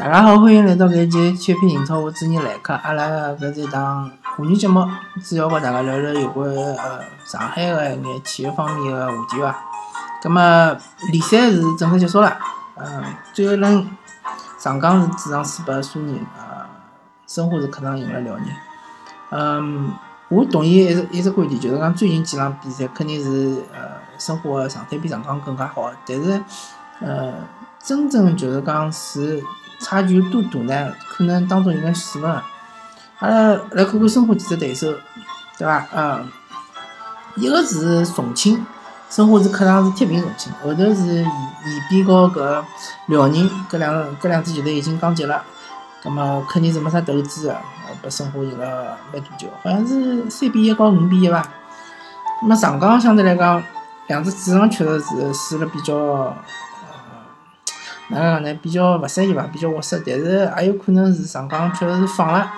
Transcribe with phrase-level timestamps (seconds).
[0.00, 2.72] 大家好，欢迎来到搿一期《铁皮英超》，我主人来客。
[2.72, 4.82] 阿拉搿是一档妇女节目，
[5.22, 9.54] 主要和大家聊聊有关呃上海个一眼体育方面个话题伐。
[10.22, 10.40] 葛末
[11.10, 12.34] 联赛是正式结束了，
[12.76, 13.04] 嗯，
[13.34, 13.86] 最后一轮
[14.58, 16.64] 上港是主场输拨苏宁，呃，
[17.26, 18.46] 申花是客场赢了辽宁。
[19.28, 19.92] 嗯，
[20.30, 23.80] 我同意一只一只观点，就是讲最近几场比赛肯定是呃
[24.18, 26.42] 申花个状态比上港更加好，但是
[27.00, 27.34] 呃
[27.78, 29.44] 真正就是讲是。
[29.80, 30.92] 差距有多大呢？
[31.08, 32.26] 可能当中应该数勿
[33.18, 34.92] 阿拉来看看申花几只对手，
[35.58, 35.86] 对伐？
[35.94, 36.28] 嗯，
[37.36, 38.64] 一个是重庆，
[39.08, 41.26] 申花是客场是踢平重庆，后头是延
[41.88, 42.64] 边和搿
[43.08, 45.42] 辽宁，搿两搿两支球队已经降级了，
[46.02, 47.56] 葛末肯定是没啥斗志个，
[48.00, 51.46] 拨申花赢了蛮多球，好像是三比一和五比一伐？
[52.42, 53.62] 那么上港相对来讲，
[54.06, 56.34] 两只主场确实是输了比较。
[58.10, 58.58] 哪能讲呢？
[58.60, 59.42] 比较勿适意伐？
[59.52, 62.50] 比较合适，但是也有可能是上港确实是放了，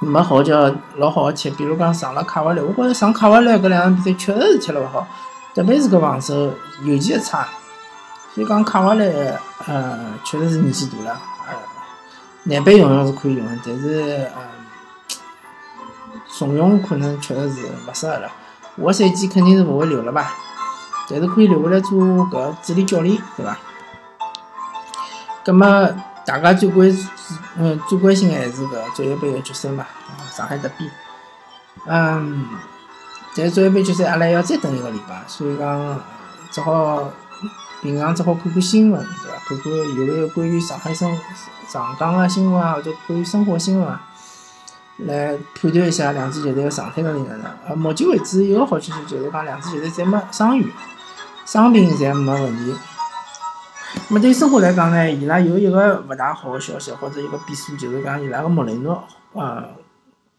[0.00, 1.50] 没好叫老好个踢。
[1.50, 5.06] 比如讲上了卡瓦略，我觉着上卡瓦略搿两场比赛确实是踢了勿好，
[5.54, 7.46] 特别是搿防守尤其是差。
[8.34, 11.54] 所以讲卡瓦略，呃，确实是年纪大了，呃，
[12.44, 14.42] 难备用用是可以用，但是呃，
[16.38, 18.30] 重用可能确实是勿适合了。
[18.78, 20.32] 下赛季肯定是勿会留了吧？
[21.10, 23.58] 但是可以留下来做搿助理教练，对伐？
[25.44, 25.88] 葛么，
[26.24, 26.88] 大家最关
[27.58, 29.84] 嗯最关心还是搿足协杯个决赛嘛，
[30.30, 30.88] 上海德比。
[31.86, 32.46] 嗯，
[33.36, 36.00] 但足协杯决赛阿拉要再等一个礼拜，所以讲
[36.50, 37.10] 只好
[37.80, 39.38] 平常只好看看新闻，对伐？
[39.48, 41.10] 看看有没有关于上海生
[41.68, 44.00] 上港个新闻啊，或者关于申花新闻啊，
[44.98, 47.44] 来判断一下两支球队个状态到底哪能。
[47.66, 50.72] 呃，目前为止有个好消息就是讲两支球队侪没伤愈，
[51.44, 52.76] 伤病侪没问题。
[54.12, 59.02] 么对申花来讲呢，伊拉有一个勿大好个消息，或者一个变数，就是讲伊拉个莫雷诺，
[59.32, 59.64] 呃，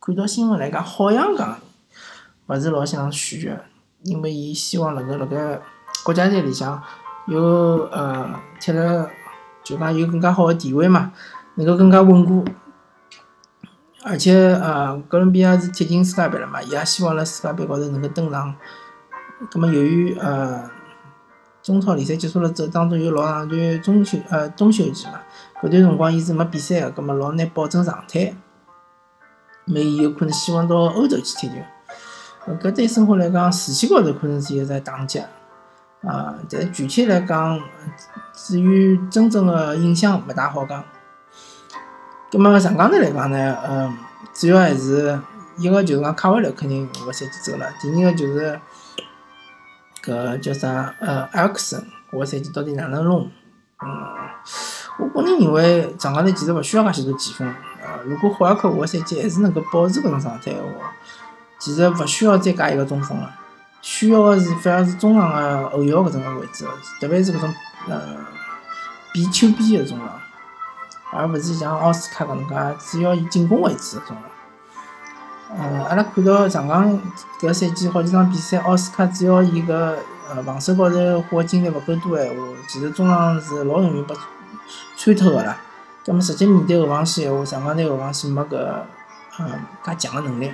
[0.00, 1.58] 看到新闻来讲，好像讲
[2.46, 3.60] 勿是老想续约，
[4.04, 5.60] 因为伊希望能够辣盖
[6.02, 6.82] 国家队里向
[7.26, 9.10] 有呃踢了，
[9.62, 11.12] 就讲有更加好个地位嘛，
[11.56, 12.44] 能够更加稳固。
[14.02, 18.54] 而且呃，哥伦比亚是踢进世界杯了嘛，伊也希望辣世界杯高头能够登场。
[19.50, 20.77] 葛末由于呃。
[21.68, 25.20] 中超联赛结束了之后，当中有老长段中休呃中休期嘛，
[25.60, 28.34] 搿段辰光伊是没比赛个，葛末老难保证状态，
[29.66, 31.56] 么伊有可能希望到欧洲去踢球。
[32.62, 35.18] 搿对申花来讲，士气高头可能是一只打击
[36.00, 37.60] 啊，但具体来讲，
[38.32, 40.82] 至于真正个影响勿大好讲。
[42.32, 43.94] 葛末上港队来讲呢，嗯，
[44.32, 45.20] 主要还是
[45.58, 48.58] 一个就是讲卡瓦略肯定下个赛季走了，第二个就是。
[50.08, 50.94] 搿叫啥？
[51.00, 51.78] 呃，埃克森，
[52.12, 53.30] 下赛季到底哪能弄？
[53.80, 53.88] 嗯，
[54.98, 57.46] 我个人认为，上港队其实勿需要介许多前锋。
[57.80, 60.92] 呃，如果霍尔克下赛季还是能够保持搿种状态的话，
[61.58, 63.30] 其实勿需要再加一个中锋了。
[63.80, 66.66] 需要的是反而是中场的后腰搿种个位置，
[67.00, 67.54] 特别是搿种
[67.88, 68.16] 呃
[69.12, 70.20] 比丘比个中场，
[71.12, 74.24] 而勿是像奥斯卡搿能介主要以进攻为主个中场。
[75.56, 77.00] 呃，阿拉看到上港
[77.40, 79.72] 搿赛季好几场比赛，奥斯卡只要伊搿
[80.28, 84.14] 呃防守高头花精力勿够多闲话，其实中场是老容易被
[84.96, 85.56] 穿透个啦。
[86.04, 88.58] 葛末直接面对后防线闲话，上港队后防线没搿
[89.38, 89.50] 嗯
[89.86, 90.52] 介强个能力，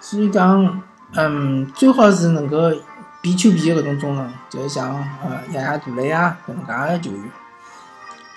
[0.00, 2.72] 所以讲嗯最好是能够
[3.20, 7.30] 比丘比个搿种中场，就是像呃亚亚杜雷啊搿能介个球员。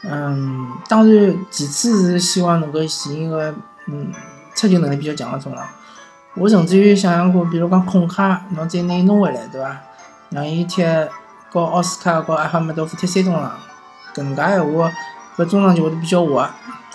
[0.04, 3.56] 嗯，当然其次是希望能够寻一个。
[3.92, 4.12] 嗯，
[4.56, 5.66] 出球能力比较强个中场，
[6.36, 9.76] 我甚至于想象过，比如讲孔卡，侬再拿伊弄回来，对伐？
[10.30, 10.84] 让伊踢
[11.50, 13.52] 和奥斯卡和阿哈梅多夫踢三中场，
[14.14, 14.92] 搿能介闲话，
[15.36, 16.48] 搿中场就会得比较活，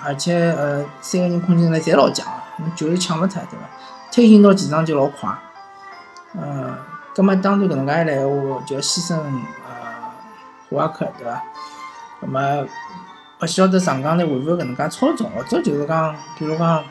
[0.04, 2.25] 而且呃，三个人控制能力侪老强，
[2.59, 3.66] 侬球又抢勿脱，对伐？
[4.12, 5.28] 推进到前场就老快。
[6.34, 6.77] 呃，
[7.16, 10.13] 葛末当然搿能介一来闲话，就要牺牲呃
[10.68, 11.42] 胡尔克，对伐？
[12.21, 12.41] 葛末。
[13.41, 16.83] 勿晓得上港队会勿会搿能介操作，或者就是讲，比如讲，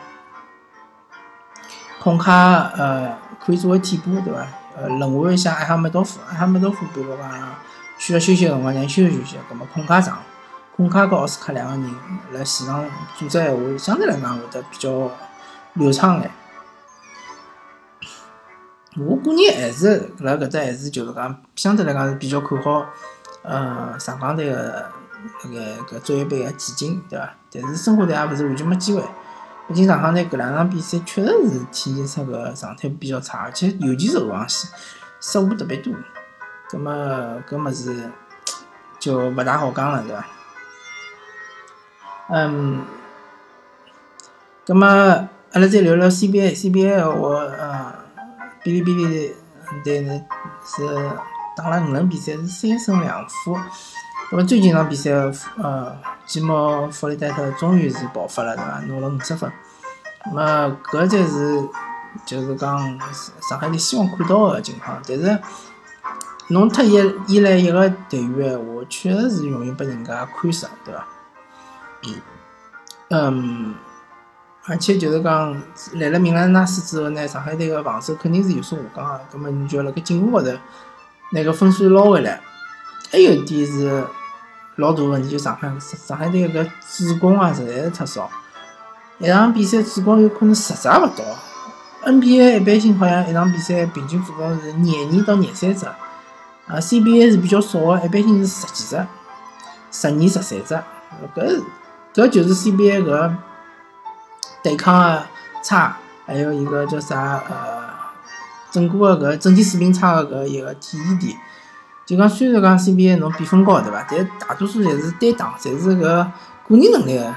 [2.04, 4.46] 孔卡呃可以作为替补，对伐？
[4.76, 7.56] 呃，轮换一下埃哈梅多夫，埃哈梅多夫，比如讲
[7.98, 10.20] 需要休息个辰光，让休息休息，葛末孔卡上，
[10.76, 11.96] 孔卡和奥斯卡两个人
[12.34, 12.84] 辣前场
[13.18, 15.10] 组织闲话，相对来讲会得比较
[15.76, 16.30] 流畅眼。
[18.98, 22.86] 我个人还是辣搿只还是就是讲，相对来讲是比较看好
[23.44, 24.86] 呃上港队个。
[25.42, 27.34] 搿个搿足协杯个前景，对伐？
[27.50, 29.02] 但是申花队也勿是完全没机会。
[29.68, 34.70] 毕竟上港队搿两场比赛确实是体现出搿状态比较差，而且尤其是后防线
[35.22, 35.94] 失误特别多。
[36.70, 36.92] 葛末
[37.48, 38.12] 搿物事
[39.00, 40.26] 就勿大好讲了，对伐？
[42.30, 42.86] 嗯，
[44.66, 47.94] 葛末阿拉再聊聊 CBA，CBA 我呃，
[48.64, 49.36] 哔哩哔哩
[49.84, 50.22] 对呢
[50.66, 50.84] 是
[51.56, 53.58] 打了五轮比赛是三胜两负。
[54.36, 55.12] 那么最近场比赛
[55.62, 55.96] 呃，
[56.26, 58.80] 季末弗里戴特终于是爆发了对伐？
[58.80, 59.52] 拿了五十分。
[60.26, 60.42] 葛末
[60.92, 61.70] 搿才是
[62.26, 62.80] 就是讲
[63.48, 65.40] 上海队希望看到个情况，但是
[66.48, 66.96] 侬脱伊
[67.28, 71.08] 依赖一个队员闲话，确实是容易被人家看死，对伐？
[73.12, 73.76] 嗯，
[74.66, 75.56] 而且就是讲
[75.94, 80.50] 来了米兰纳斯之后呢，上海队个防守肯定是有所下降个，葛末你就要辣盖进攻高头
[81.34, 82.42] 拿个分数捞回来。
[83.12, 84.04] 还有一点是
[84.78, 86.68] 老大问题，就上海上海队搿
[87.08, 88.30] 助攻啊，实在是太少。
[89.20, 91.24] 一场比赛助攻有可能十只也勿到。
[92.06, 95.96] NBA 一般性好像一场比赛平均助攻是廿二到廿三只，啊
[96.68, 99.08] CBA 是比较少个，一般性是十几只，
[99.92, 100.80] 十二十三只。
[101.36, 101.64] 搿
[102.14, 103.32] 搿就是 CBA 搿
[104.64, 105.24] 对抗个
[105.64, 107.84] 差，还有一个叫啥呃，
[108.72, 111.38] 整个搿整体水平差个搿一个体现点。
[112.06, 114.06] 就讲虽然讲 CBA 侬比分高对伐？
[114.10, 116.28] 但大多数侪是单打，侪是搿个
[116.70, 117.34] 人能力个，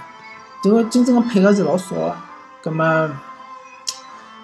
[0.62, 2.16] 迭个真正个配合是老少个。
[2.62, 3.08] 葛末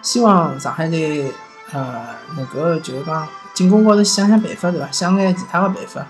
[0.01, 1.33] 希望上海队
[1.73, 2.05] 呃
[2.37, 4.89] 能够就是讲进攻高头想想办法对伐？
[4.93, 6.07] 想眼其他个办法，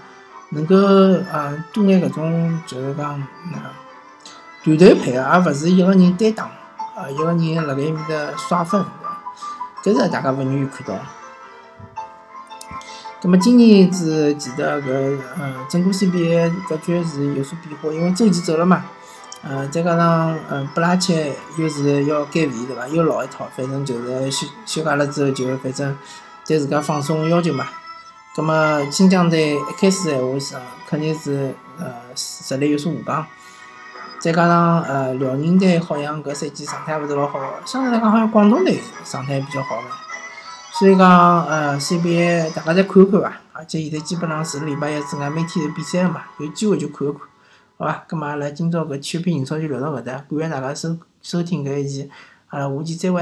[0.50, 3.14] 能够呃多眼搿种就是讲
[3.54, 3.60] 呃
[4.62, 6.50] 团队配合，而勿是一个人单打，
[6.96, 8.84] 呃一个人辣盖埃面搭刷分，
[9.82, 11.02] 搿是大家勿愿意看到。
[13.22, 18.84] 葛末今年子其实搿呃整个 CBA 搿局势有所变化，因为周琦走了嘛，
[19.44, 22.88] 呃再加上呃布拉切又是要减肥对伐？
[22.88, 25.96] 又老一套，反正就是休休假了之后就反正
[26.44, 27.64] 对自家放松要求嘛。
[28.34, 30.56] 葛末新疆队一开始闲话是
[30.88, 31.86] 肯定是呃
[32.16, 33.26] 实力有所下降，
[34.18, 39.90] 再加上呃辽宁队好像搿赛季状态勿是老好，相对来讲好像广东队状态比较好嘛。
[40.82, 47.20] 所以讲，呃，CBA 大家再看看伐，而且现在基本上是礼拜一之外每天有比赛个嘛，有机会就看一看，
[47.78, 48.04] 好伐？
[48.08, 52.10] 咁么阿拉今朝搿体育篇英超就聊到搿搭，感谢大家收收听搿一期，
[52.48, 53.20] 阿拉下期再会。